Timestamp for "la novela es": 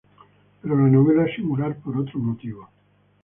0.75-1.35